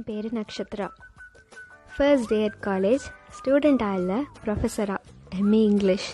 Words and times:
என் 0.00 0.06
பேர் 0.10 0.28
Nakshatra. 0.36 0.86
First 1.94 2.28
day 2.32 2.36
at 2.44 2.58
college 2.66 3.04
ஸ்டூடெண்ட்டாக 3.36 3.94
இல்லை 3.94 4.18
ப்ரொஃபஸராக 4.44 5.00
எம்இ 5.38 5.58
இங்கிலீஷ் 5.70 6.06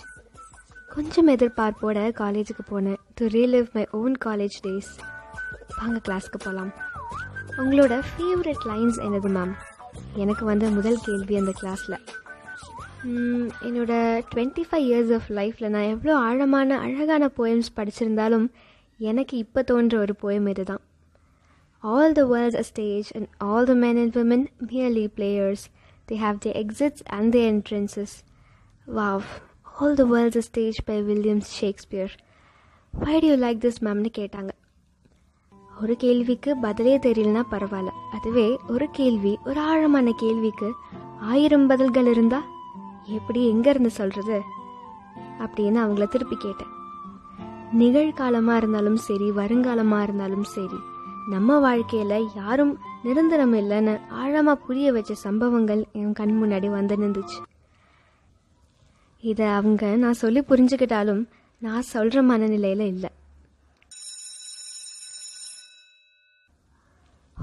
கொஞ்சம் 0.94 1.28
எதிர்பார்ப்போட 1.28 1.99
காலேஜுக்கு 2.20 2.62
போனேன். 2.70 2.99
To 3.14 3.26
relive 3.26 3.68
my 3.76 3.84
own 4.00 4.17
college 4.25 4.57
days 4.64 4.91
வாங்க 5.78 6.00
கிளாஸ்க்கு 6.08 6.38
போகலாம் 6.38 6.72
உங்களோட 7.57 7.94
ஃபேவரட் 8.11 8.66
லைன்ஸ் 8.70 8.98
என்னது 9.07 9.30
மேம் 9.36 9.54
எனக்கு 10.14 10.45
வந்த 10.45 10.73
முதல் 10.79 10.98
கேள்வி 11.05 11.37
அந்த 11.37 11.55
கிளாஸில் 11.61 11.98
என்னோட 13.68 13.93
டுவெண்ட்டி 14.34 14.66
ஃபைவ் 14.71 14.89
இயர்ஸ் 14.89 15.14
ஆஃப் 15.18 15.30
லைஃப்பில் 15.41 15.75
நான் 15.77 15.93
எவ்வளோ 15.95 16.16
ஆழமான 16.27 16.80
அழகான 16.80 17.30
போயம்ஸ் 17.39 17.73
படிச்சிருந்தாலும் 17.77 18.48
எனக்கு 19.11 19.37
இப்போ 19.45 19.62
தோன்ற 19.62 19.98
ஒரு 19.98 20.16
போயம் 20.23 20.48
இதுதான். 20.48 20.84
All 21.82 22.12
the 22.12 22.27
world's 22.27 22.54
a 22.54 22.64
stage, 22.64 23.12
and 23.14 23.29
all 23.40 23.64
the 23.64 23.74
men 23.76 23.96
and 23.96 24.14
women 24.14 24.40
merely 24.62 25.08
players. 25.11 25.68
They 26.08 26.16
have 26.16 26.40
their 26.40 26.57
exits 26.57 27.02
and 27.08 27.32
their 27.32 27.49
entrances. 27.49 28.12
Wow, 28.89 29.22
All 29.76 29.94
the 29.94 30.07
World's 30.07 30.36
a 30.36 30.43
Stage 30.43 30.79
by 30.86 31.02
William 31.02 31.40
Shakespeare. 31.43 32.11
Why 32.95 33.21
do 33.21 33.27
you 33.27 33.37
like 33.37 33.61
this 33.61 33.79
மேம்னு 33.79 34.11
கேட்டாங்க 34.19 34.52
ஒரு 35.83 35.95
கேள்விக்கு 35.97 36.51
பதிலே 36.57 36.95
தெரியலனா 36.99 37.43
பரவாயில்ல 37.51 37.91
அதுவே 38.16 38.47
ஒரு 38.74 38.87
கேள்வி 38.91 39.33
ஒரு 39.45 39.61
ஆழமான 39.71 40.15
கேள்விக்கு 40.23 40.69
ஆயிரம் 41.33 41.66
பதில்கள் 41.69 42.09
இருந்தா 42.13 42.41
எப்படி 43.19 43.41
எங்க 43.52 43.66
இருந்து 43.71 43.93
சொல்றது 44.01 44.38
அப்படின்னு 45.45 45.79
அவங்கள 45.85 46.07
திருப்பி 46.15 46.37
கேட்டேன் 46.47 46.73
நிகழ்காலமா 47.80 48.55
இருந்தாலும் 48.57 49.01
சரி 49.09 49.29
வருங்காலமா 49.41 49.99
இருந்தாலும் 50.02 50.47
சரி 50.57 50.79
நம்ம 51.33 51.57
வாழ்க்கையில 51.65 52.16
யாரும் 52.35 52.73
நிரந்தரம் 53.03 53.55
இல்லைன்னு 53.55 53.95
ஆழமா 54.23 54.53
புரிய 54.66 54.93
வச்ச 54.93 55.15
சம்பவங்கள் 55.15 55.85
என் 55.93 56.12
கண் 56.12 56.35
முன்னாடி 56.41 56.69
வந்து 56.71 56.97
நின்றுச்சு. 56.97 57.38
இதை 59.21 59.47
அவங்க 59.47 59.87
நான் 60.02 60.21
சொல்லி 60.23 60.41
புரிஞ்சுக்கிட்டாலும் 60.41 61.23
நான் 61.59 61.88
சொல்ற 61.93 62.23
மனநிலையில 62.30 62.85
இல்லை. 62.95 63.10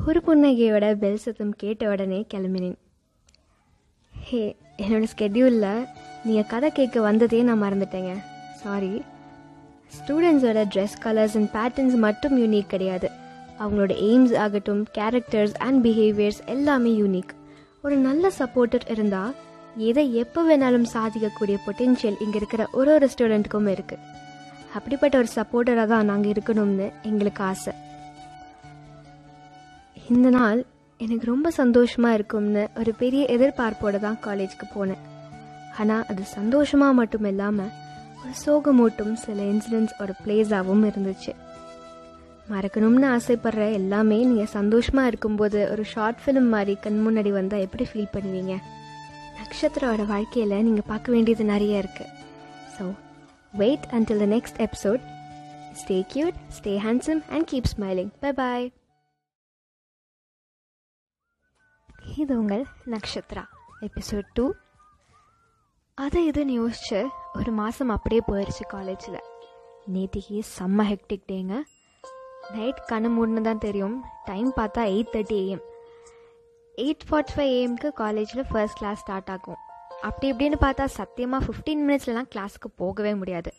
ஒரு 0.08 0.22
புன்னகையோட 0.28 0.86
பெல் 1.02 1.24
சத்தம் 1.24 1.54
கேட்ட 1.56 1.90
உடனே 1.90 2.26
கிளம்பினேன். 2.34 2.78
ஹே 4.14 4.42
என்னோட 4.78 5.08
ஸ்கெட்யூலில் 5.16 5.88
நீங்கள் 6.26 6.50
கதை 6.54 6.72
கேட்க 6.72 7.02
வந்ததே 7.02 7.42
நான் 7.42 7.64
மறந்துட்டேங்க. 7.64 8.14
சாரி 8.62 8.94
ஸ்டூடெண்ட்ஸோட 9.98 10.62
ட்ரெஸ் 10.76 10.96
கலர்ஸ் 11.04 11.36
அண்ட் 11.40 11.52
பேட்டர்ன்ஸ் 11.58 11.98
மட்டும் 11.98 12.38
யூனிக் 12.38 12.72
கிடையாது. 12.76 13.10
அவங்களோட 13.60 13.94
எய்ம்ஸ் 14.10 14.36
ஆகட்டும் 14.44 14.82
கேரக்டர்ஸ் 14.98 15.56
அண்ட் 15.68 15.80
பிஹேவியர்ஸ் 15.86 16.42
எல்லாமே 16.56 16.92
யூனிக் 17.02 17.34
ஒரு 17.86 17.96
நல்ல 18.08 18.32
சப்போர்ட்டர் 18.40 18.86
இருந்தால் 18.94 19.34
எதை 19.90 20.04
எப்போ 20.24 20.42
வேணாலும் 20.50 20.88
சாதிக்கக்கூடிய 20.96 21.58
பொட்டென்ஷியல் 21.68 22.20
இங்கே 22.26 22.38
இருக்கிற 22.42 22.64
ஒரு 22.80 22.92
ஒரு 22.96 23.08
ஸ்டூடெண்ட்டுக்கும் 23.14 23.72
இருக்குது 23.76 24.04
அப்படிப்பட்ட 24.78 25.16
ஒரு 25.22 25.30
சப்போர்ட்டராக 25.38 25.88
தான் 25.94 26.10
நாங்கள் 26.12 26.32
இருக்கணும்னு 26.34 26.88
எங்களுக்கு 27.10 27.44
ஆசை. 27.50 27.74
இந்த 30.14 30.30
நாள் 30.38 30.60
எனக்கு 31.00 31.26
ரொம்ப 31.32 31.48
சந்தோஷமாக 31.60 32.18
இருக்கும்னு 32.18 32.64
ஒரு 32.82 32.92
பெரிய 33.02 33.24
எதிர்பார்ப்போடு 33.36 34.00
தான் 34.06 34.20
காலேஜுக்கு 34.26 34.68
போனேன். 34.76 35.04
ஆனால் 35.80 36.06
அது 36.12 36.24
சந்தோஷமாக 36.38 36.98
மட்டும் 37.00 37.28
இல்லாமல் 37.32 37.72
ஒரு 38.22 38.34
சோகமூட்டும் 38.44 39.14
சில 39.26 39.40
இன்சிடென்ட்ஸ் 39.54 39.96
ஒரு 40.04 40.14
பிளேஸாகவும் 40.24 40.86
இருந்துச்சு. 40.90 41.32
மறக்கணும்னு 42.48 43.08
ஆசைப்படுற 43.10 43.72
எல்லாமே 43.74 44.18
நீங்கள் 44.26 44.54
சந்தோஷமாக 44.54 45.08
இருக்கும்போது 45.08 45.60
ஒரு 45.72 45.84
ஷார்ட் 45.84 46.22
ஃபிலிம் 46.24 46.50
மாதிரி 46.50 46.74
கண் 46.76 47.00
முன்னாடி 47.06 47.32
வந்தால் 47.32 47.62
எப்படி 47.62 47.86
ஃபீல் 47.86 48.14
பண்ணுவீங்க? 48.14 48.56
நக்ஷத்ரோட 49.38 50.02
வாழ்க்கையில் 50.08 50.64
நீங்கள் 50.64 50.88
பார்க்க 50.88 51.12
வேண்டியது 51.12 51.44
நிறைய 51.44 51.82
இருக்குது 51.84 52.12
so 52.76 52.86
wait 53.54 53.88
until 53.92 54.20
the 54.20 54.28
next 54.36 54.60
episode 54.62 55.04
stay 55.74 55.98
cute 56.14 56.40
stay 56.50 56.74
handsome 56.78 57.22
and 57.30 57.48
keep 57.52 57.70
smiling 57.74 58.12
bye 58.20 58.32
bye 58.34 58.68
இது 62.18 62.34
உங்கள் 62.40 62.66
நக்ஷத்ரா 62.90 63.44
எபிசோட் 63.82 64.28
டூ 64.34 64.46
அதை 65.98 66.22
இதுன்னு 66.30 66.54
யோசிச்சு 66.54 67.00
ஒரு 67.36 67.52
மாதம் 67.52 67.90
அப்படியே 67.90 68.22
போயிடுச்சு 68.28 68.64
காலேஜில் 68.70 69.22
நேத்திக்கு 69.88 70.40
செம்ம 70.54 70.84
ஹெக்டிக் 70.84 71.30
டேங்க 71.30 71.56
நைட் 72.52 72.82
கண்ணு 72.92 73.10
மூடுன்னு 73.16 73.42
தான் 73.42 73.64
தெரியும். 73.68 73.96
டைம் 74.30 74.50
பார்த்தா 74.58 74.82
eight 74.94 75.14
thirty 75.14 75.38
AM 75.44 75.64
eight 76.84 77.06
forty 77.10 77.34
five 77.36 77.52
ஏஎம்க்கு 77.58 77.90
காலேஜில் 78.02 78.48
ஃபர்ஸ்ட் 78.52 78.80
கிளாஸ் 78.80 79.02
ஸ்டார்ட் 79.04 79.32
ஆகும். 79.36 79.60
அப்படி 80.08 80.28
இப்படின்னு 80.34 80.58
பார்த்தா 80.66 80.86
சத்தியமாக 81.00 81.46
ஃபிஃப்டீன் 81.46 81.84
மினிட்ஸ்லலாம் 81.88 82.30
கிளாஸுக்கு 82.34 82.70
போகவே 82.82 83.14
முடியாது. 83.22 83.52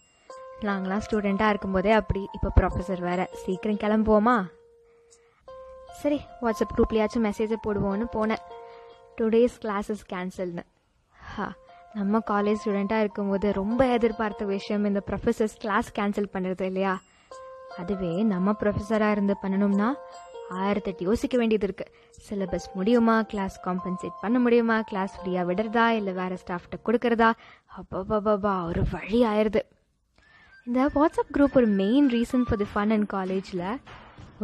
நாங்களாம் 0.68 1.04
ஸ்டூடெண்ட்டாக 1.06 1.52
இருக்கும்போதே 1.52 1.92
அப்படி. 2.00 2.22
இப்போ 2.32 2.50
ப்ரொஃபஸர் 2.58 3.02
வேறு. 3.08 3.24
சீக்கிரம் 3.44 3.80
கிளம்புவோமா? 3.84 4.36
சரி 6.02 6.20
வாட்ஸ்அப் 6.42 6.74
குரூப்லேயாச்சும் 6.76 7.26
மெசேஜை 7.28 7.58
போடுவோன்னு 7.66 8.06
போனேன். 8.16 8.42
டூ 9.16 9.28
டேஸ் 9.28 9.56
கிளாஸஸ் 9.64 10.04
கேன்சல்னு 10.12 10.64
ஹா 11.18 11.46
நம்ம 11.94 12.20
காலேஜ் 12.30 12.60
ஸ்டூடெண்ட்டாக 12.62 13.04
இருக்கும்போது 13.04 13.52
ரொம்ப 13.52 13.86
எதிர்பார்த்த 13.96 14.44
விஷயம் 14.44 14.84
இந்த 14.84 15.02
ப்ரொஃபஸர்ஸ் 15.08 15.58
கிளாஸ் 15.64 15.90
கேன்சல் 15.98 16.32
பண்ணுறது 16.32 16.64
இல்லையா? 16.70 16.94
அதுவே 17.80 18.12
நம்ம 18.32 18.54
ப்ரொஃபஸராக 18.60 19.14
இருந்து 19.16 19.36
பண்ணணும்னா 19.42 19.88
ஆயிரத்தெட்டு 20.62 21.02
யோசிக்க 21.08 21.34
வேண்டியது 21.38 21.66
இருக்குது 21.68 21.92
சிலபஸ் 22.26 22.66
முடியுமா? 22.74 23.22
கிளாஸ் 23.22 23.56
காம்பன்சேட் 23.66 24.16
பண்ண 24.20 24.38
முடியுமா? 24.38 24.76
கிளாஸ் 24.80 25.14
ஃப்ரீயாக 25.18 25.48
விடுறதா? 25.50 25.86
இல்லை 25.98 26.12
வேறு 26.20 26.36
ஸ்டாஃப்ட்ட 26.42 26.78
கொடுக்குறதா? 26.88 27.30
அப்பா 27.66 28.54
ஒரு 28.70 28.84
வழி 28.92 29.20
ஆயிடுது 29.32 29.62
இந்த 30.66 30.80
வாட்ஸ்அப் 30.94 31.32
குரூப் 31.36 31.56
ஒரு 31.60 31.68
main 31.82 32.06
reason 32.10 32.44
for 32.48 32.60
the 32.62 32.66
fun 32.74 32.92
and 32.96 33.08
காலேஜில் 33.14 33.66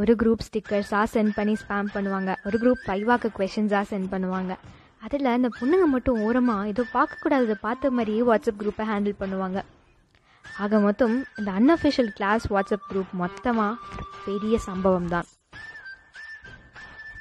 ஒரு 0.00 0.12
குரூப் 0.22 0.44
ஸ்டிக்கர்ஸாக 0.48 1.06
சென்ட் 1.14 1.32
பண்ணி 1.38 1.54
ஸ்பேம் 1.62 1.88
பண்ணுவாங்க. 1.94 2.34
ஒரு 2.46 2.56
குரூப் 2.62 2.82
பைவாக்கு 2.88 3.28
கொஷின்ஸாக 3.38 3.84
சென்ட் 3.92 4.10
பண்ணுவாங்க. 4.14 4.54
அதில் 5.06 5.34
இந்த 5.38 5.50
பொண்ணுங்க 5.60 5.86
மட்டும் 5.94 6.22
ஓரமாக 6.22 6.70
ஏதோ 6.72 6.84
பார்க்கக்கூடாததை 6.96 7.56
பார்த்த 7.60 7.90
மாதிரியே 7.90 8.20
வாட்ஸ்அப் 8.20 8.60
குரூப்பை 8.62 8.86
ஹேண்டில் 8.92 9.20
பண்ணுவாங்க. 9.22 9.60
ஆக 10.64 10.78
மொத்தம் 10.84 11.14
இந்த 11.38 11.50
அன்அஃபிஷியல் 11.58 12.10
கிளாஸ் 12.16 12.44
வாட்ஸ்அப் 12.54 12.88
குரூப் 12.90 13.12
மொத்தமாக 13.20 13.78
பெரிய 14.24 14.54
சம்பவம் 14.66 15.06
தான் 15.12 15.28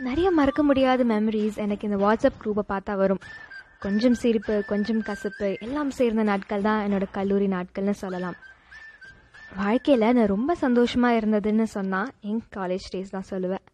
நிறைய 0.07 0.31
மறக்க 0.39 0.61
முடியாத 0.63 1.03
மெமரிஸ் 1.03 1.57
எனக்கு 1.65 1.87
இந்த 1.89 1.97
வாட்ஸ்அப் 2.05 2.41
குரூப்பை 2.41 2.63
பார்த்தா 2.71 2.93
வரும். 3.01 3.21
கொஞ்சம் 3.79 4.17
சிரிப்பு 4.21 4.55
கொஞ்சம் 4.71 5.01
கசப்பு 5.01 5.57
எல்லாம் 5.65 5.91
சேர்ந்த 5.97 6.23
நாட்கள் 6.23 6.61
தான் 6.61 6.83
என்னோட 6.85 7.05
கல்லூரி 7.17 7.47
நாட்கள்னு 7.47 7.95
சொல்லலாம். 8.03 8.37
வாழ்க்கையில் 9.55 10.13
நான் 10.17 10.31
ரொம்ப 10.35 10.55
சந்தோஷமாக 10.55 11.19
இருந்ததுன்னு 11.19 11.67
சொன்னால் 11.77 12.11
என் 12.29 12.43
காலேஜ் 12.57 12.91
டேஸ் 12.93 13.15
தான் 13.15 13.29
சொல்லுவேன். 13.31 13.65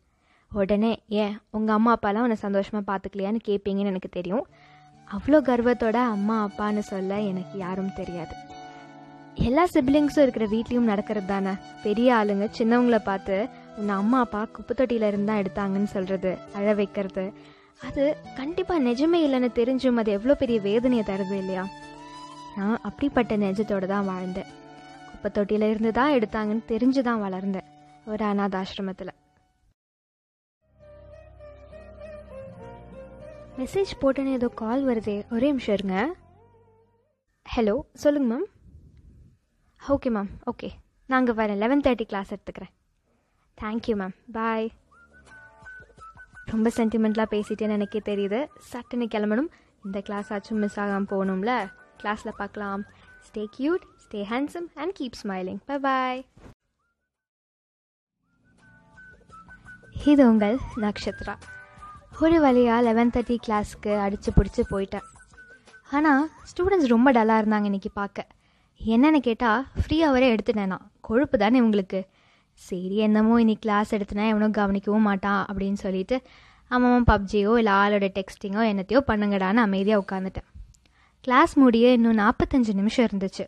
உடனே 0.52 0.94
ஏன் 1.08 1.36
உங்கள் 1.52 1.76
அம்மா 1.76 1.94
அப்பாலாம் 1.98 2.26
உன்னை 2.28 2.40
சந்தோஷமாக 2.48 2.86
பார்த்துக்கலையான்னு 2.92 3.42
கேட்பீங்கன்னு 3.50 3.94
எனக்கு 3.94 4.18
தெரியும். 4.20 4.46
அவ்வளோ 5.08 5.40
கர்வத்தோட 5.52 5.98
அம்மா 6.16 6.38
அப்பான்னு 6.48 6.84
சொல்ல 6.94 7.22
எனக்கு 7.32 7.58
யாரும் 7.68 7.96
தெரியாது. 8.02 8.36
எல்லா 9.38 9.64
சிப்ளிங்ஸும் 9.74 10.24
இருக்கிற 10.26 10.46
வீட்லேயும் 10.54 10.90
நடக்கிறது 10.92 11.28
தானே? 11.32 11.54
பெரிய 11.86 12.10
ஆளுங்க 12.18 12.46
சின்னவங்கள 12.58 12.98
பார்த்து 13.10 13.36
உன்னை 13.80 13.94
அம்மா 14.02 14.20
அப்பா 14.26 14.42
குப்பைத்தொட்டியில 14.56 15.08
இருந்து 15.10 15.30
தான் 15.30 15.42
எடுத்தாங்கன்னு 15.44 15.92
சொல்கிறது 15.96 16.32
அழ 16.58 16.68
வைக்கிறது. 16.80 17.26
அது 17.88 18.04
கண்டிப்பாக 18.40 18.86
நிஜமே 18.90 19.20
இல்லைன்னு 19.26 19.50
தெரிஞ்சும் 19.60 20.00
அது 20.02 20.12
எவ்வளோ 20.18 20.36
பெரிய 20.42 20.60
வேதனையை 20.68 21.04
தருது 21.12 21.36
இல்லையா? 21.42 21.64
நான் 22.58 22.80
அப்படிப்பட்ட 22.90 23.38
நெஜத்தோடு 23.44 23.88
தான் 23.94 24.10
வாழ்ந்தேன். 24.12 24.50
குப்பை 25.12 25.30
தொட்டியில் 25.38 25.70
இருந்து 25.72 25.92
தான் 26.00 26.16
எடுத்தாங்கன்னு 26.18 26.66
தெரிஞ்சு 26.74 27.04
தான் 27.10 27.24
வளர்ந்தேன் 27.26 27.70
ஒரு 28.14 28.24
அநாதாசிரமத்தில் 28.32 29.14
மெசேஜ் 33.60 33.92
போட்டுன்னு 34.02 34.38
ஏதோ 34.40 34.48
கால் 34.62 34.84
வருதே 34.90 35.18
ஒரே 35.36 35.48
நிமிஷம் 35.52 35.78
இருங்க. 35.78 35.98
ஹலோ 37.46 37.76
சொல்லுங்க 38.04 38.28
மேம் 38.34 38.48
ஓகே 39.82 40.10
மேம் 40.16 40.30
ஓகே 40.52 40.70
நாங்கள் 41.12 41.36
வரேன். 41.40 41.60
லெவன் 41.64 41.84
தேர்ட்டி 41.86 42.06
கிளாஸ் 42.12 42.32
எடுத்துக்கிறேன். 42.34 42.72
தேங்க்யூ 43.62 43.96
மேம் 44.02 44.16
பாய் 44.38 44.68
ரொம்ப 46.52 46.70
சென்டிமெண்ட்லாம் 46.78 47.32
பேசிட்டேன்னு 47.34 47.76
எனக்கே 47.78 48.02
தெரியுது. 48.08 48.40
சட்டுன்னு 48.72 49.06
கிளம்பணும். 49.16 49.50
இந்த 49.86 50.00
கிளாஸ் 50.08 50.30
ஆச்சும் 50.34 50.62
மிஸ் 50.64 50.78
ஆகாமல் 50.84 51.10
போகணும்ல. 51.12 51.54
கிளாஸில் 52.02 52.40
பார்க்கலாம். 52.42 52.84
Stay 53.28 53.44
cute 53.58 53.86
stay 54.04 54.22
handsome 54.32 54.68
and 54.84 54.96
keep 55.00 55.20
smiling 55.22 55.60
bye 55.70 55.78
bye 55.86 56.22
இது 60.12 60.24
உங்கள் 60.32 60.58
நக்ஷத்ரா. 60.86 61.36
ஒரு 62.24 62.40
வழியாக 62.46 62.86
லெவன் 62.88 63.14
தேர்ட்டி 63.16 63.38
கிளாஸ்க்கு 63.48 63.94
அடித்து 64.06 64.32
பிடிச்சி 64.38 64.64
போயிட்டேன். 64.72 65.08
ஆனால் 65.98 66.24
ஸ்டூடெண்ட்ஸ் 66.50 66.94
ரொம்ப 66.96 67.12
டல்லாக 67.18 67.42
இருந்தாங்க 67.44 67.70
இன்றைக்கி 67.72 67.94
பார்க்க. 68.02 68.28
என்னென்னு 68.82 69.20
கேட்டால் 69.28 69.66
ஃப்ரீ 69.82 69.98
ஹவரே 70.06 70.28
எடுத்துட்டேனா. 70.34 70.78
கொழுப்பு 71.02 71.38
தானே 71.38 71.60
உங்களுக்கு. 71.60 72.08
சரி 72.54 72.98
என்னமோ 72.98 73.40
இனி 73.42 73.56
கிளாஸ் 73.56 73.96
எடுத்துனா 73.96 74.26
எவனும் 74.28 74.58
கவனிக்கவும் 74.58 75.08
மாட்டான் 75.10 75.46
அப்படின்னு 75.50 75.80
சொல்லிட்டு 75.86 76.22
அம்மாவும் 76.68 77.08
பப்ஜியோ 77.08 77.52
இல்லை 77.58 77.74
ஆளோட 77.74 78.06
டெக்ஸ்டிங்கோ 78.18 78.62
என்னத்தையோ 78.72 79.00
பண்ணுங்கடான்னு 79.08 79.64
அமைதியாக 79.68 80.04
உட்காந்துட்டேன் 80.04 80.48
கிளாஸ் 81.22 81.54
முடிய 81.58 81.92
இன்னும் 81.92 82.18
நாற்பத்தஞ்சு 82.18 82.74
நிமிஷம் 82.74 83.06
இருந்துச்சு. 83.06 83.46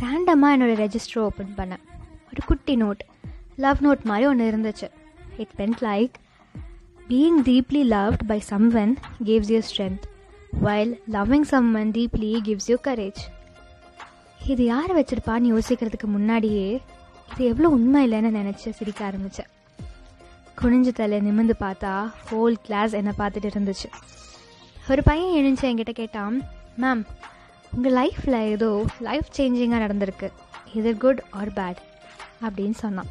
ரேண்டமாக 0.00 0.54
என்னோடய 0.56 0.78
ரெஜிஸ்டர் 0.84 1.18
ஓப்பன் 1.18 1.54
பண்ணேன். 1.56 1.82
ஒரு 2.28 2.42
குட்டி 2.46 2.76
நோட் 2.76 3.02
லவ் 3.56 3.82
நோட் 3.84 4.02
மாதிரி 4.02 4.26
ஒன்று 4.26 4.50
இருந்துச்சு. 4.52 4.88
It 5.36 5.54
went 5.58 5.82
like 5.88 6.14
being 7.08 7.40
deeply 7.48 7.82
loved 7.94 8.24
by 8.26 8.40
someone 8.50 8.94
gives 9.24 9.52
you 9.54 9.60
strength 9.70 10.04
while 10.62 10.94
loving 11.12 11.48
someone 11.50 11.92
deeply 11.98 12.30
gives 12.48 12.68
you 12.68 12.76
courage 12.88 13.22
இது 14.52 14.64
யாரை 14.64 14.92
வச்சிருப்பான்னு 14.96 15.50
யோசிக்கிறதுக்கு 15.52 16.08
முன்னாடியே 16.14 16.66
இது 17.32 17.42
எவ்வளோ 17.50 17.68
உண்மை 17.76 18.00
இல்லைன்னு 18.06 18.30
நினச்சி 18.40 18.70
சிரிக்க 18.78 19.00
ஆரம்பித்தேன் 19.04 19.50
குனிஞ்சு 20.58 20.92
தலை 20.98 21.18
நிமிந்து 21.26 21.54
பார்த்தா 21.62 21.92
ஹோல் 22.28 22.56
கிளாஸ் 22.66 22.92
என்னை 22.98 23.12
பார்த்துட்டு 23.20 23.48
இருந்துச்சு. 23.52 23.88
ஒரு 24.90 25.02
பையன் 25.08 25.32
எழுந்துச்சு 25.38 25.68
என்கிட்ட 25.70 25.94
கேட்டான் 26.00 26.36
மேம் 26.82 27.02
உங்கள் 27.74 27.96
லைஃப்பில் 28.00 28.38
ஏதோ 28.52 28.68
லைஃப் 29.08 29.34
சேஞ்சிங்காக 29.38 29.82
நடந்திருக்கு. 29.84 30.28
இது 30.78 30.90
குட் 31.04 31.22
ஆர் 31.40 31.52
பேட் 31.58 31.80
அப்படின்னு 32.46 32.76
சொன்னான். 32.84 33.10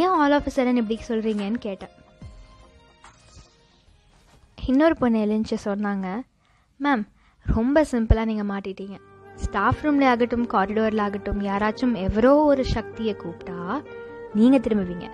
ஏன் 0.00 0.14
ஆல் 0.22 0.36
ஆஃப் 0.38 0.52
சடன் 0.56 0.80
இப்படி 0.82 0.98
சொல்கிறீங்கன்னு 1.10 1.62
கேட்டேன். 1.68 1.94
இன்னொரு 4.58 4.96
பொண்ணு 4.96 5.24
எழுந்துச்சு 5.24 5.58
சொன்னாங்க 5.68 6.08
மேம் 6.84 7.04
ரொம்ப 7.46 7.86
சிம்பிளாக 7.92 8.30
நீங்கள் 8.32 8.50
மாட்டிட்டீங்க. 8.52 8.98
ஸ்டாஃப் 9.44 9.82
ரூம்ல 9.84 10.04
ஆகட்டும் 10.12 10.46
காரிடோர்ல 10.54 11.04
ஆகட்டும் 11.06 11.40
யாராச்சும் 11.48 11.94
எவரோ 12.06 12.32
ஒரு 12.44 12.64
சக்தியை 12.64 13.16
கூப்பிட்டா 13.22 13.58
நீங்கள் 14.34 14.64
திரும்புவீங்க. 14.66 15.06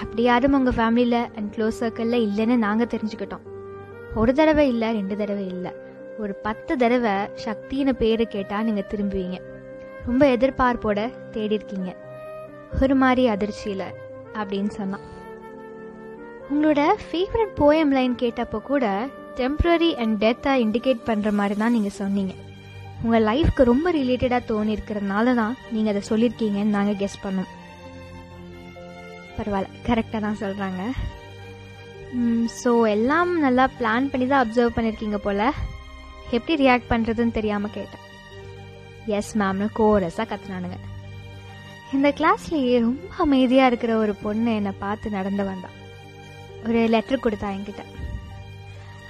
அப்படி 0.00 0.22
யாரும் 0.22 0.56
உங்கள் 0.58 0.76
ஃபேமிலியில் 0.76 1.20
அண்ட் 1.36 1.50
க்ளோஸ் 1.54 1.80
சர்க்கிளில் 1.82 2.24
இல்லைன்னு 2.26 2.56
நாங்கள் 2.56 2.92
தெரிஞ்சுக்கிட்டோம். 2.94 3.46
ஒரு 4.14 4.32
தடவை 4.34 4.68
இல்லை 4.68 4.92
ரெண்டு 4.92 5.16
தடவை 5.16 5.46
இல்லை. 5.46 5.72
ஒரு 6.18 6.32
பத்து 6.46 6.76
தடவை 6.76 7.14
சக்தின்னு 7.44 7.92
பேரை 8.02 8.26
கேட்டால் 8.26 8.64
நீங்கள் 8.64 8.88
திரும்புவீங்க. 8.92 9.38
ரொம்ப 10.06 10.22
எதிர்பார்ப்போட 10.36 11.00
தேடி 11.30 11.54
இருக்கீங்க 11.58 11.90
ஒரு 12.82 12.94
மாதிரி 12.94 13.22
அதிர்ச்சியில் 13.28 13.88
அப்படின்னு 14.40 14.72
சொன்னான் 14.78 15.06
உங்களோட 16.50 16.82
ஃபேவரட் 17.04 17.52
போயம் 17.60 17.92
லைன் 17.96 18.14
கேட்டப்போ 18.22 18.58
கூட 18.70 18.86
டெம்ப்ரரி 19.36 19.90
அண்ட் 20.04 20.16
டெத்தை 20.24 20.54
இண்டிகேட் 20.64 21.06
பண்ணுற 21.06 21.32
மாதிரி 21.32 21.54
தான் 21.60 21.72
நீங்கள் 21.72 21.98
சொன்னீங்க. 22.00 22.32
உங்கள் 23.04 23.26
லைஃப்க்கு 23.30 23.62
ரொம்ப 23.70 23.86
ரிலேட்டடாக 23.98 24.48
தோணி 24.50 24.74
இருக்கிறதுனால 24.76 25.34
தான் 25.40 25.54
நீங்கள் 25.74 25.92
அதை 25.92 26.02
சொல்லியிருக்கீங்கன்னு 26.10 26.76
நாங்கள் 26.76 26.98
கெஸ் 27.02 27.22
பண்ணோம். 27.24 27.50
பரவாயில்ல 29.36 29.82
கரெக்டாக 29.88 30.20
தான் 30.26 30.40
சொல்கிறாங்க 30.44 30.82
ஸோ 32.60 32.70
எல்லாம் 32.94 33.30
நல்லா 33.44 33.64
பிளான் 33.76 34.08
பண்ணி 34.12 34.26
தான் 34.32 34.42
அப்சர்வ் 34.44 34.74
பண்ணியிருக்கீங்க 34.76 35.18
போல். 35.26 35.46
எப்படி 36.36 36.54
ரியாக்ட் 36.62 36.90
பண்ணுறதுன்னு 36.90 37.36
தெரியாமல் 37.38 37.74
கேட்டேன். 37.76 38.04
எஸ் 39.18 39.32
மேம்னு 39.40 39.66
கோரஸாக 39.78 40.26
கத்துனானுங்க. 40.32 40.78
இந்த 41.96 42.08
கிளாஸ்லேயே 42.18 42.76
ரொம்ப 42.88 43.10
அமைதியாக 43.24 43.70
இருக்கிற 43.70 43.94
ஒரு 44.02 44.14
பொண்ணு 44.24 44.52
என்னை 44.58 44.72
பார்த்து 44.84 45.16
நடந்து 45.18 45.44
வந்தான் 45.50 45.78
ஒரு 46.66 46.82
லெட்டர் 46.94 47.24
கொடுத்தா 47.24 47.48
என்கிட்ட. 47.56 47.82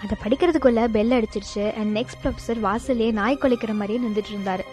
அதை 0.02 0.14
படிக்கிறதுக்குள்ளே 0.22 0.84
பெல் 0.90 1.14
அடிச்சிருச்சு 1.16 1.64
அண்ட் 1.78 1.90
நெக்ஸ்ட் 1.98 2.20
ப்ரொஃபஸர் 2.22 2.60
வாசலே 2.60 3.08
நாய் 3.12 3.40
கொலைக்கிற 3.42 3.72
மாதிரியே 3.74 4.00
நின்றுட்டு 4.04 4.32
இருந்தாரு. 4.34 4.64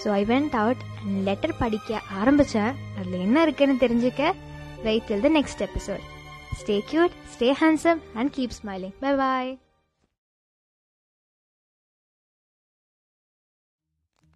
So 0.00 0.08
I 0.12 0.22
went 0.24 0.54
out 0.54 0.82
and 0.98 1.20
letter 1.22 1.56
படிக்க 1.56 1.90
ஆரம்பித்தேன் 2.20 2.74
அதில் 2.98 3.22
என்ன 3.26 3.42
இருக்குன்னு 3.42 3.82
தெரிஞ்சுக்க 3.84 4.22
wait 4.82 5.06
till 5.08 5.24
the 5.26 5.30
next 5.38 5.62
episode 5.68 6.04
stay 6.60 6.76
cute 6.90 7.14
stay 7.32 7.48
handsome 7.62 8.00
and 8.14 8.32
keep 8.36 8.56
smiling 8.58 8.94
bye 9.00 9.12
bye 9.22 9.50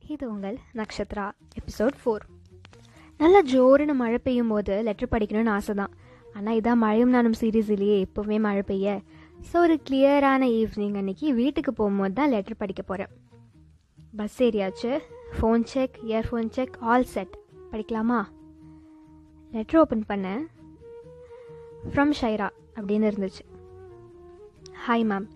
இது 0.03 0.25
உங்கள் 0.31 0.57
நக்ஷத்ரா 0.75 1.27
எபிசோட் 1.61 1.97
ஃபோர் 2.01 2.25
நல்லா 3.21 3.41
ஜோருன்னு 3.53 3.95
மழை 3.95 4.19
பெய்யும் 4.19 4.49
போது 4.49 4.75
லெட்டர் 4.83 5.13
படிக்கணும்னு 5.13 5.55
ஆசை 5.57 5.75
தான் 5.75 5.93
ஆனால் 6.35 6.57
இதான் 6.59 6.81
மழையும் 6.85 7.15
நானும் 7.15 7.39
சீரீஸ்லேயே 7.41 7.97
எப்போவுமே 8.05 8.39
மழை 8.41 8.63
பெய்ய 8.71 8.91
ஸோ 9.49 9.57
ஒரு 9.65 9.77
கிளியரான 9.87 10.43
ஈவினிங் 10.59 10.97
அன்னைக்கு 11.01 11.27
வீட்டுக்கு 11.41 11.73
போகும்போது 11.73 12.15
தான் 12.19 12.33
லெட்டர் 12.35 12.61
படிக்க 12.61 12.83
போகிறேன் 12.83 13.13
bus 14.19 14.39
ஏரியாச்சு 14.47 14.91
phone 15.37 15.65
check 15.73 15.97
earphone 16.11 16.51
check 16.57 16.75
all 16.93 17.07
set 17.15 17.35
படிக்கலாமா? 17.73 18.21
லெட்டர் 19.53 19.81
ஓப்பன் 19.83 20.05
பண்ணேன். 20.11 20.43
ஃப்ரம் 21.93 22.13
ஷைரா 22.21 22.49
அப்படின்னு 22.77 23.09
இருந்துச்சு. 23.11 23.45
ஹாய் 24.87 25.07
மேம் 25.11 25.29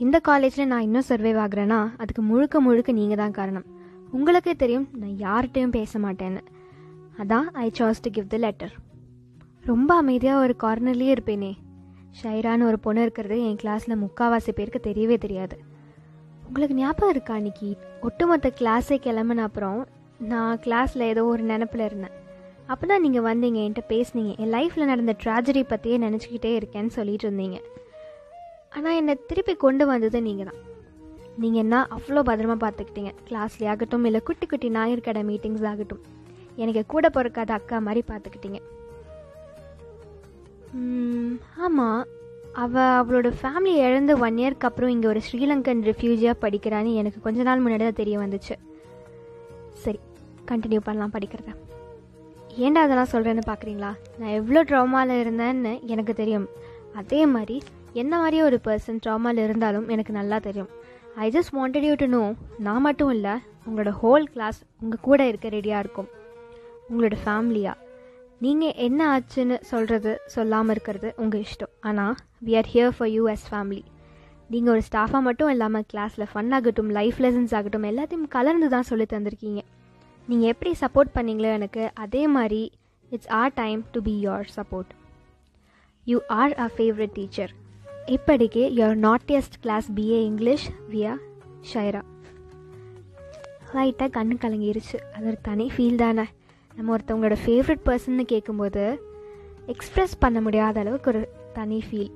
இந்த 0.00 0.16
காலேஜில் 0.28 0.70
நான் 0.70 0.86
இன்னும் 0.86 1.08
சர்வே 1.10 1.32
ஆகுறேன்னா 1.44 1.80
அதுக்கு 2.02 2.22
முழுக்க 2.22 2.60
முழுக்க 2.66 2.92
நீங்கள் 3.00 3.20
தான் 3.22 3.36
காரணம். 3.38 3.66
உங்களுக்கே 4.16 4.54
தெரியும் 4.62 4.88
நான் 5.00 5.16
யார்கிட்டையும் 5.26 5.76
பேச 5.78 5.98
மாட்டேன்னு. 5.98 6.42
அதான் 7.22 7.46
I 7.64 7.68
chose 7.80 8.02
to 8.06 8.10
give 8.16 8.32
the 8.34 8.38
letter 8.46 8.74
ரொம்ப 9.70 9.90
அமைதியாக 10.02 10.42
ஒரு 10.44 10.56
கார்னர்லேயே 10.64 11.14
இருப்பேனே. 11.16 11.52
ஷைரான்னு 12.20 12.68
ஒரு 12.70 12.78
பொண்ணு 12.86 13.04
இருக்கிறது 13.04 13.36
என் 13.48 13.60
கிளாஸில் 13.62 14.00
முக்காவாசி 14.04 14.52
பேருக்கு 14.58 14.80
தெரியவே 14.88 15.16
தெரியாது. 15.24 15.56
உங்களுக்கு 16.48 16.74
ஞாபகம் 16.80 17.12
இருக்கா 17.14 17.34
அன்னைக்கு? 17.38 17.68
ஒட்டுமொத்த 18.06 18.48
கிளாஸே 18.58 18.96
கிளம்புன 19.06 19.44
அப்புறம் 19.48 19.78
நான் 20.32 20.60
கிளாஸில் 20.64 21.08
ஏதோ 21.12 21.22
ஒரு 21.34 21.42
நினப்பில் 21.52 21.84
இருந்தேன். 21.88 22.16
அப்போ 22.72 22.84
தான் 22.90 23.02
நீங்கள் 23.04 23.26
வந்தீங்க 23.28 23.60
என்கிட்ட 23.62 23.84
பேசுனீங்க. 23.94 24.32
என் 24.42 24.52
லைஃப்பில் 24.56 24.90
நடந்த 24.90 25.14
ட்ராஜடி 25.22 25.62
பற்றியே 25.70 25.96
நினச்சிக்கிட்டே 26.04 26.52
இருக்கேன்னு 26.58 26.92
சொல்லிட்டு 26.98 27.26
இருந்தீங்க. 27.28 27.58
ஆனால் 28.76 28.98
என்னை 29.00 29.14
திருப்பி 29.30 29.54
கொண்டு 29.64 29.86
வந்தது 29.92 30.20
நீங்கள் 30.28 30.48
தான் 30.50 30.60
நீங்கள் 31.42 31.62
என்ன 31.64 31.76
அவ்வளோ 31.96 32.22
பத்திரமா 32.28 32.56
பார்த்துக்கிட்டீங்க 32.64 33.12
கிளாஸ்லேயே 33.28 33.70
ஆகட்டும் 33.72 34.06
இல்லை 34.08 34.20
குட்டி 34.28 34.46
குட்டி 34.46 34.68
ஞாயிற்கடை 34.76 35.22
மீட்டிங்ஸ் 35.30 35.66
ஆகட்டும். 35.72 36.02
எனக்கு 36.62 36.82
கூட 36.94 37.06
பிறக்காத 37.16 37.52
அக்கா 37.58 37.76
மாதிரி 37.88 38.02
பார்த்துக்கிட்டீங்க 38.12 38.60
ஆமாம் 41.64 42.02
அவள் 42.62 42.92
அவளோட 43.00 43.28
ஃபேமிலி 43.40 43.74
இழந்து 43.86 44.12
ஒன் 44.18 44.38
இயர்க்கு 44.42 44.66
அப்புறம் 44.68 44.92
இங்கே 44.94 45.08
ஒரு 45.08 45.20
ஸ்ரீலங்கன் 45.26 45.82
ரெஃப்யூஜியாக 45.88 46.36
படிக்கிறான்னு 46.44 46.90
எனக்கு 47.00 47.20
கொஞ்ச 47.26 47.42
நாள் 47.48 47.62
முன்னாடி 47.64 47.84
தான் 47.88 48.00
தெரிய 48.00 48.16
வந்துச்சு. 48.18 48.54
சரி 49.82 50.00
கண்டினியூ 50.50 50.80
பண்ணலாம் 50.88 51.14
படிக்கிறத. 51.16 51.52
ஏன்டா 52.64 52.80
அதெல்லாம் 52.86 53.12
சொல்கிறேன்னு 53.12 53.44
பார்க்குறீங்களா 53.50 53.92
நான் 54.18 54.34
எவ்வளோ 54.38 54.62
ட்ராமாவில் 54.70 55.20
இருந்தேன்னு 55.22 55.72
எனக்கு 55.94 56.14
தெரியும். 56.22 56.48
அதே 57.00 57.20
மாதிரி 57.34 57.56
என்ன 58.02 58.12
மாதிரியே 58.18 58.42
ஒரு 58.42 58.58
பர்சன் 58.66 59.02
ட்ராமாவில் 59.06 59.44
இருந்தாலும் 59.46 59.88
எனக்கு 59.88 60.12
நல்லா 60.12 60.38
தெரியும். 60.48 60.70
I 61.24 61.28
just 61.36 61.54
wanted 61.58 61.86
you 61.88 61.94
to 62.02 62.06
know 62.06 62.24
நான் 62.66 62.84
மட்டும் 62.88 63.10
இல்லை 63.16 63.34
உங்களோட 63.66 63.92
ஹோல் 64.02 64.26
கிளாஸ் 64.34 64.60
உங்கள் 64.82 65.04
கூட 65.08 65.26
இருக்க 65.26 65.48
ரெடியாக 65.48 65.82
இருக்கும். 65.84 66.08
உங்களோட 66.90 67.16
ஃபேமிலியாக 67.24 67.78
நீங்கள் 68.44 68.76
என்ன 68.86 69.00
ஆச்சுன்னு 69.14 69.56
சொல்கிறது 69.70 70.12
சொல்லாமல் 70.34 70.74
இருக்கிறது 70.74 71.08
உங்கள் 71.22 71.42
இஷ்டம். 71.46 71.72
ஆனால் 71.88 72.14
we 72.46 72.52
are 72.60 72.70
here 72.72 72.94
for 72.96 73.10
you 73.16 73.24
as 73.32 73.46
family 73.50 73.82
நீங்கள் 74.52 74.72
ஒரு 74.74 74.82
ஸ்டாஃபாக 74.88 75.20
மட்டும் 75.26 75.50
இல்லாமல் 75.54 75.86
கிளாஸில் 75.90 76.26
ஃபன் 76.32 76.50
ஆகட்டும் 76.56 76.90
லைஃப் 76.98 77.20
லெசன்ஸ் 77.24 77.54
ஆகட்டும் 77.58 77.86
எல்லாத்தையும் 77.90 78.26
கலந்து 78.36 78.68
தான் 78.74 78.88
சொல்லி 78.90 79.06
தந்திருக்கீங்க. 79.14 79.62
நீங்கள் 80.28 80.50
எப்படி 80.52 80.72
சப்போர்ட் 80.82 81.14
பண்ணீங்களோ 81.16 81.50
எனக்கு 81.58 81.84
அதே 82.06 82.24
மாதிரி 82.36 82.62
it's 83.12 83.30
our 83.40 83.54
time 83.62 83.80
to 83.94 84.02
be 84.08 84.16
your 84.26 84.50
support 84.58 84.92
you 86.06 86.18
are 86.40 86.54
a 86.66 86.68
favourite 86.76 87.16
teacher 87.20 87.52
இப்படிக்கு 88.16 88.62
your 88.80 89.00
naughtiest 89.08 89.58
class 89.64 89.88
BA 89.96 90.20
English 90.30 90.68
via 90.92 91.14
Shaira 91.72 92.02
லைட்டாக 93.74 94.10
கண்ணு 94.16 94.34
கலங்கிருச்சு. 94.44 94.98
அது 95.14 95.26
ஒரு 95.30 95.38
தனி 95.48 95.66
ஃபீல் 95.74 96.00
தானே. 96.04 96.24
நம்ம 96.76 96.96
ஒருத்தவங்களோட 96.96 97.36
ஃபேவரட் 97.44 97.84
பர்சன்னு 97.86 98.22
கேட்கும்போது 98.22 98.84
எக்ஸ்ப்ரெஸ் 99.66 100.14
பண்ண 100.18 100.40
முடியாத 100.40 100.80
அளவுக்கு 100.80 101.10
ஒரு 101.10 101.22
தனி 101.52 101.84
ஃபீல் 101.90 102.12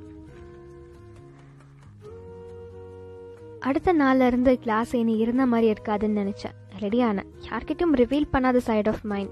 அடுத்த 3.60 3.94
நாள்ல 3.94 4.26
இருந்து 4.26 4.58
கிளாஸ் 4.58 4.94
இனி 4.94 5.16
இருந்த 5.16 5.46
மாதிரி 5.46 5.72
இருக்காதுன்னு 5.72 6.18
நினச்சேன். 6.20 6.56
ரெடியானேன் 6.80 7.30
யார்கிட்டையும் 7.48 7.94
ரிவீல் 8.00 8.32
பண்ணாத 8.32 8.56
சைட் 8.56 8.88
ஆஃப் 8.88 9.00
மைண்ட் 9.02 9.30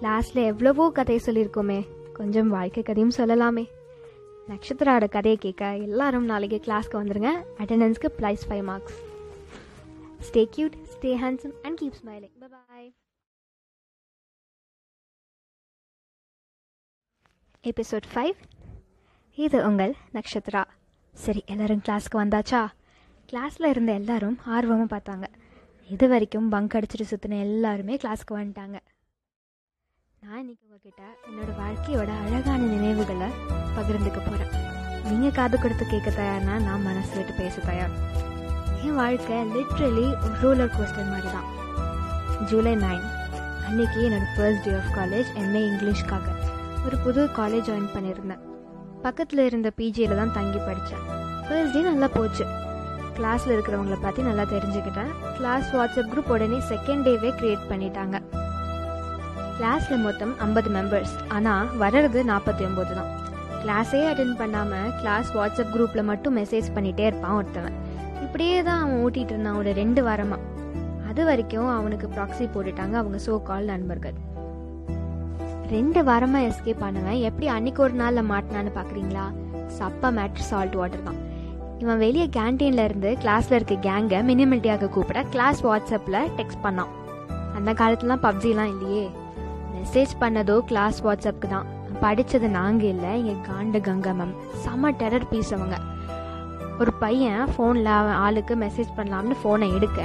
கிளாஸில் 0.00 0.44
எவ்வளவோ 0.44 0.90
கதை 0.90 1.20
சொல்லியிருக்கோமே. 1.26 1.86
கொஞ்சம் 2.12 2.48
வாழ்க்கை 2.48 2.82
கதையும் 2.82 3.16
சொல்லலாமே. 3.16 3.64
நட்சத்திராவோட 4.48 5.08
கதையை 5.08 5.38
கேட்க 5.40 5.76
எல்லாரும் 5.76 6.24
நாளைக்கு 6.24 6.60
கிளாஸ்க்கு 6.66 6.98
வந்துருங்க. 7.00 7.30
அட்டண்டன்ஸ்க்கு 7.58 8.10
plus 8.18 8.44
five 8.48 8.62
marks 8.62 9.00
stay 10.26 10.44
cute 10.56 10.76
stay 10.94 11.12
handsome 11.22 11.56
and 11.62 11.80
keep 11.80 11.98
smiling 12.02 12.34
bye 12.68 12.92
episode 17.68 18.06
five 18.14 18.34
இது 19.34 19.58
உங்கள் 19.66 19.92
நக்ஷத்ரா. 20.12 20.62
சரி 21.14 21.42
எல்லோரும் 21.46 21.82
கிளாஸ்க்கு 21.86 22.16
வந்தாச்சா? 22.16 22.60
கிளாஸில் 23.30 23.66
இருந்த 23.66 23.92
எல்லாரும் 23.92 24.36
ஆர்வமாக 24.54 24.86
பார்த்தாங்க. 24.94 25.26
இது 25.88 26.08
வரைக்கும் 26.08 26.48
பங்க் 26.48 26.74
அடிச்சுட்டு 26.78 27.06
சுற்றின 27.10 27.38
எல்லாருமே 27.38 27.94
கிளாஸ்க்கு 28.02 28.34
வந்துட்டாங்க. 28.40 28.76
நான் 30.20 30.38
இன்னைக்கு 30.42 30.66
உங்ககிட்ட 30.66 31.02
என்னோடய 31.28 31.56
வாழ்க்கையோட 31.62 32.10
அழகான 32.26 32.60
நினைவுகளை 32.74 33.28
பகிர்ந்துக்க 33.76 34.20
போகிறேன் 34.26 34.52
நீங்கள் 35.08 35.36
காது 35.38 35.58
கொடுத்து 35.58 35.86
கேட்க 35.86 36.10
தயார்னா 36.10 36.54
நான் 36.66 36.86
மனசு 36.88 37.16
விட்டு 37.16 37.32
பேச 37.32 37.60
தயார். 37.60 37.96
என் 38.84 38.94
வாழ்க்கை 38.94 39.40
லிட்ரலி 39.56 40.06
ரூலர் 40.22 40.40
ரோலர் 40.42 40.74
கோஸ்டர் 40.76 41.12
மாதிரி 41.14 41.30
தான் 41.36 41.50
ஜூலை 42.50 42.76
நைன் 42.86 43.04
அன்னைக்கு 43.66 44.00
என்னோடய 44.08 44.32
first 44.36 44.64
day 44.68 44.74
of 44.80 44.94
college 44.98 45.30
MA 45.42 45.64
இங்கிலீஷ்க்காக 45.72 46.33
ஒரு 46.86 46.96
புது 47.04 47.22
காலேஜ் 47.36 47.66
ஜாயின் 47.68 47.92
பண்ணியிருந்தேன் 47.94 48.42
பக்கத்தில் 49.04 49.42
இருந்த 49.48 49.68
பிஜியில் 49.78 50.18
தான் 50.20 50.32
தங்கி 50.36 50.60
படித்தேன் 50.66 51.04
ஃபர்ஸ்ட் 51.46 51.74
டே 51.76 51.80
நல்லா 51.88 52.08
போச்சு. 52.16 52.44
கிளாஸில் 53.16 53.52
இருக்கிறவங்கள 53.54 53.96
பற்றி 54.04 54.20
நல்லா 54.28 54.44
தெரிஞ்சுக்கிட்டேன். 54.52 55.10
கிளாஸ் 55.36 55.68
வாட்ஸ்அப் 55.76 56.10
குரூப் 56.12 56.30
உடனே 56.34 56.58
செகண்ட் 56.70 57.04
டேவே 57.06 57.30
க்ரியேட் 57.38 57.64
பண்ணிட்டாங்க. 57.70 58.16
கிளாஸில் 59.58 60.02
மொத்தம் 60.06 60.32
ஐம்பது 60.46 60.70
மெம்பர்ஸ் 60.76 61.14
ஆனால் 61.36 61.70
வர்றது 61.82 62.22
நாற்பத்தி 62.32 62.64
ஒம்பது 62.68 62.94
தான் 62.98 63.10
கிளாஸே 63.62 64.00
அட்டன் 64.10 64.36
பண்ணாமல் 64.42 64.90
கிளாஸ் 65.00 65.30
வாட்ஸ்அப் 65.38 65.72
குரூப்பில் 65.76 66.08
மட்டும் 66.10 66.36
மெசேஜ் 66.40 66.68
பண்ணிகிட்டே 66.76 67.06
இருப்பான் 67.10 67.36
ஒருத்தவன். 67.40 67.76
இப்படியே 68.26 68.58
தான் 68.68 68.82
அவன் 68.82 69.00
ஓட்டிகிட்டு 69.04 69.34
இருந்தான் 69.36 69.58
ஒரு 69.62 69.72
ரெண்டு 69.82 70.02
வாரமாக 70.08 70.52
அது 71.10 71.24
வரைக்கும் 71.30 71.72
அவனுக்கு 71.78 72.06
ப்ராக்ஸி 72.14 72.46
போட்டுட்டாங்க 72.54 72.94
அவங்க 73.02 73.18
சோ 73.26 73.34
கால் 73.50 73.72
நண்பர்கள். 73.74 74.16
ரெண்டு 75.74 76.00
வாரமாக 76.08 76.46
எஸ்கேப் 76.48 76.82
ஆனவன். 76.86 77.20
எப்படி 77.28 77.46
அன்னைக்கு 77.54 77.80
ஒரு 77.86 77.94
நாளில் 78.00 78.28
மாட்டினான்னு 78.30 78.72
பார்க்குறீங்களா 78.78 79.24
சப்பா 79.78 80.08
மேட்ரு 80.18 80.44
சால்ட் 80.50 80.76
வாட்டர் 80.80 81.06
தான். 81.06 81.20
இவன் 81.82 82.00
வெளியே 82.02 82.26
கேன்டீனில் 82.36 82.84
இருந்து 82.88 83.10
கிளாஸில் 83.22 83.56
இருக்க 83.58 83.76
கேங்கை 83.86 84.18
மினிமிலிட்டியாக 84.30 84.90
கூப்பிட 84.96 85.22
கிளாஸ் 85.32 85.60
வாட்ஸ்அப்பில் 85.66 86.18
டெக்ஸ்ட் 86.38 86.62
பண்ணான். 86.66 86.92
அந்த 87.56 87.70
காலத்துலாம் 87.80 88.22
பப்ஜிலாம் 88.26 88.70
இல்லையே. 88.74 89.06
மெசேஜ் 89.76 90.12
பண்ணதோ 90.22 90.56
கிளாஸ் 90.70 91.00
வாட்ஸ்அப்புக்கு 91.06 91.50
தான். 91.54 91.66
படித்தது 92.04 92.48
நாங்கள் 92.58 92.90
இல்லை 92.94 93.12
என் 93.32 93.44
காண்ட 93.48 93.80
கங்கா 93.88 94.12
மேம் 94.20 94.34
செம்ம 94.64 94.92
டெரர் 95.02 95.28
பீஸ் 95.32 95.52
அவங்க. 95.56 95.76
ஒரு 96.82 96.92
பையன் 97.02 97.42
ஃபோனில் 97.54 97.90
அவன் 97.98 98.18
ஆளுக்கு 98.24 98.54
மெசேஜ் 98.64 98.96
பண்ணலாம்னு 98.96 99.36
ஃபோனை 99.42 99.68
எடுக்க 99.78 100.00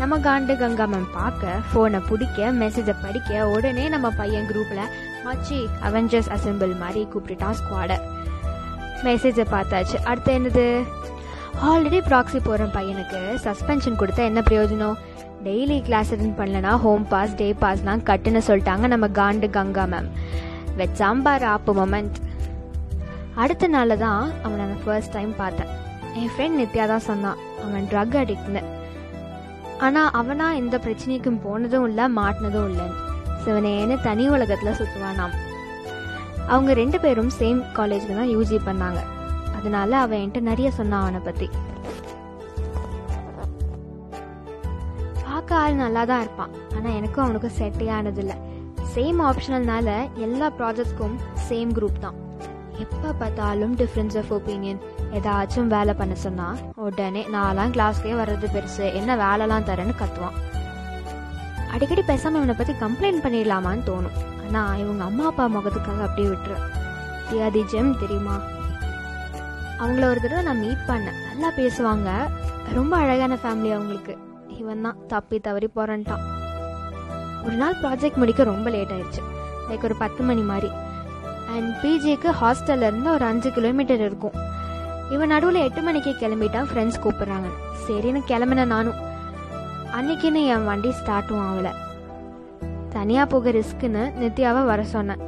நம்ம 0.00 0.14
காண்டு 0.24 0.54
கங்கா 0.60 0.86
மேம் 0.92 1.06
பார்க்க 1.16 1.52
ஃபோனை 1.68 1.98
பிடிக்க 2.08 2.48
மெசேஜை 2.62 2.94
படிக்க 3.04 3.46
உடனே 3.52 3.84
நம்ம 3.94 4.06
பையன் 4.18 4.48
குரூப்பில் 4.50 4.82
மச்சி 5.26 5.58
அவெஞ்சர்ஸ் 5.88 6.28
அசெம்பிள் 6.36 6.72
மாதிரி 6.82 7.02
கூப்பிட்டுட்டான் 7.12 7.56
ஸ்குவாடை 7.60 7.96
மெசேஜை 9.06 9.44
பார்த்தாச்சு. 9.54 9.96
அடுத்து 10.10 10.32
என்னது? 10.38 10.66
ஆல்ரெடி 11.68 12.00
ப்ராக்ஸி 12.08 12.38
போகிற 12.48 12.68
பையனுக்கு. 12.76 13.20
சஸ்பென்ஷன் 13.46 13.98
கொடுத்தா 14.02 14.22
என்ன 14.30 14.40
பிரயோஜனம்? 14.50 14.96
டெய்லி 15.46 15.78
கிளாஸ் 15.88 16.12
அட்டன் 16.14 16.38
பண்ணலனா 16.40 16.72
ஹோம் 16.84 17.04
பாஸ் 17.14 17.36
டே 17.40 17.48
பாஸ்லாம் 17.64 18.06
கட்டுன்னு 18.10 18.42
சொல்லிட்டாங்க 18.50 18.86
நம்ம 18.94 19.08
காண்டு 19.20 19.48
கங்கா 19.58 19.84
மேம் 19.92 20.08
வெச்சாம்பார் 20.80 21.46
ஆப்பு 21.54 21.74
மொமெண்ட் 21.80 22.16
அடுத்த 23.42 23.66
நாள் 23.74 24.00
தான் 24.06 24.24
அவனை 24.44 24.62
நான் 24.70 24.82
ஃபர்ஸ்ட் 24.84 25.14
டைம் 25.18 25.32
பார்த்தேன். 25.42 25.70
என் 26.18 26.32
ஃப்ரெண்ட் 26.34 26.58
நித்யா 26.60 26.84
தான் 26.92 27.06
சொன்னான். 27.10 27.40
அவன் 27.66 27.88
ட்ரக் 27.92 28.16
அடிக்ட்னு 28.22 28.62
ஆனால் 29.84 30.14
அவனா 30.20 30.46
எந்த 30.60 30.76
பிரச்சனைக்கும் 30.84 31.42
போனதும் 31.44 31.86
இல்லை 31.88 32.04
மாட்டினதும் 32.18 32.68
இல்லைன்னு 32.70 33.02
சிவனேன்னு 33.44 33.96
தனி 34.06 34.24
உலகத்தில் 34.36 34.78
சுற்றுவானாம் 34.78 35.34
அவங்க 36.54 36.72
ரெண்டு 36.80 36.98
பேரும் 37.04 37.30
சேம் 37.38 37.60
காலேஜில் 37.76 38.18
தான் 38.18 38.32
யூஜி 38.34 38.58
பண்ணாங்க. 38.66 39.00
அதனால 39.56 39.90
அவன் 40.04 40.20
என்கிட்ட 40.22 40.40
நிறைய 40.50 40.68
சொன்னான் 40.70 41.04
அவனை 41.04 41.20
பற்றி 41.28 41.48
பார்க்க 45.24 45.60
ஆள் 45.62 45.80
நல்லா 45.84 46.02
தான் 46.10 46.22
இருப்பான். 46.24 46.52
ஆனால் 46.76 46.96
எனக்கும் 46.98 47.24
அவனுக்கும் 47.24 47.56
செட்டே 47.58 47.88
ஆனதில்லை. 47.96 48.36
சேம் 48.94 49.18
ஆப்ஷனல்னால 49.28 49.88
எல்லா 50.26 50.46
ப்ராஜெக்ட்ஸ்க்கும் 50.58 51.16
சேம் 51.48 51.72
குரூப் 51.78 52.04
தான். 52.04 52.16
எப்போ 52.84 53.08
பார்த்தாலும் 53.20 53.74
டிஃப்ரென்ஸ் 53.82 54.16
ஆஃப் 54.20 54.32
ஒப்பீனியன் 54.38 54.80
ஏதாச்சும் 55.16 55.72
வேலை 55.74 55.94
பண்ண 55.94 56.14
சொன்னா 56.14 56.46
உடனே 56.74 57.22
நான்லாம் 57.32 57.74
கிளாஸ்க்கே 57.76 58.14
வர்றது 58.20 58.46
பெருசு. 58.54 58.86
என்ன 59.00 59.16
வேலைலாம் 59.16 59.66
தரேன்னு 59.68 59.94
கத்துவான். 60.00 60.36
அடிக்கடி 61.72 62.02
பேசாமல் 62.02 62.42
இவனை 62.42 62.54
பற்றி 62.58 62.74
கம்ப்ளைண்ட் 62.84 63.24
பண்ணிடலாமான்னு 63.24 63.86
தோணும். 63.90 64.16
ஆனால் 64.46 64.78
இவங்க 64.78 65.04
அம்மா 65.04 65.24
அப்பா 65.26 65.44
முகத்துக்காக 65.46 66.04
அப்படியே 66.06 66.28
விட்டுருவேன் 66.28 66.66
தியாதி 67.28 67.62
ஜெம் 67.72 67.98
தெரியுமா? 67.98 68.36
அவங்கள 69.78 70.04
ஒரு 70.10 70.20
தடவை 70.20 70.42
நான் 70.44 70.60
மீட் 70.60 70.84
பண்ணேன். 70.88 71.18
நல்லா 71.28 71.48
பேசுவாங்க. 71.56 72.10
ரொம்ப 72.72 72.96
அழகான 72.96 73.34
ஃபேமிலி 73.34 73.70
அவங்களுக்கு. 73.76 74.14
இவன் 74.60 74.82
தான் 74.82 75.00
தப்பி 75.06 75.38
தவறி 75.38 75.70
போறன்ட்டான். 75.76 76.24
ஒரு 77.44 77.56
நாள் 77.62 77.80
ப்ராஜெக்ட் 77.82 78.20
முடிக்க 78.22 78.44
ரொம்ப 78.44 78.70
லேட் 78.70 78.90
ஆயிடுச்சு. 78.90 79.22
லைக் 79.68 79.82
ஒரு 79.82 79.96
பத்து 79.96 80.22
மணி 80.22 80.40
மாதிரி. 80.40 80.70
அண்ட் 81.54 81.70
பிஜிக்கு 81.82 82.30
ஹாஸ்டல்ல 82.40 82.88
இருந்து 82.90 83.10
ஒரு 83.12 83.24
அஞ்சு 83.24 83.50
கிலோமீட்டர் 83.50 84.04
இருக்கும். 84.08 84.36
இவன் 85.10 85.28
நடுவில் 85.28 85.62
எட்டு 85.62 85.82
மணிக்கு 85.82 86.10
கிளம்பிட்டான். 86.10 86.66
ஃப்ரெண்ட்ஸ் 86.74 87.00
கூப்பிட்றாங்க. 87.02 87.50
சரின்னு 87.88 88.20
கிளம்பின 88.28 88.66
நானும். 88.66 88.94
அன்னைக்குன்னு 89.92 90.46
என் 90.46 90.64
வண்டி 90.64 90.88
ஸ்டார்ட்டும் 90.88 91.42
ஆகலை. 91.48 91.70
தனியாக 92.88 93.30
போக 93.30 93.50
ரிஸ்க்குன்னு 93.50 94.10
நித்யாவை 94.20 94.64
வர 94.64 94.84
சொன்னேன். 94.84 95.18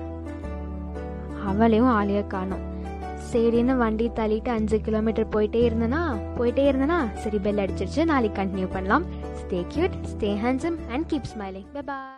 அவளையும் 1.46 1.88
ஆளைய 1.88 2.26
காணும். 2.26 2.66
சரின்னு 3.32 3.76
வண்டி 3.76 4.10
தள்ளிட்டு 4.14 4.48
அஞ்சு 4.48 4.80
கிலோமீட்டர் 4.80 5.28
போயிட்டே 5.28 5.70
இருந்தனா? 5.70 6.16
போயிட்டே 6.38 6.68
இருந்தனா? 6.70 7.12
சரி 7.12 7.38
பெல் 7.38 7.56
அடிச்சிருச்சு. 7.56 8.04
நாளைக்கு 8.04 8.42
கண்டினியூ 8.42 8.68
பண்ணலாம். 8.72 9.04
Stay 9.10 9.64
cute 9.74 9.96
stay 10.12 10.30
handsome 10.44 10.78
and 10.90 11.12
keep 11.12 11.38
smiling 11.38 11.66
bye 11.72 12.16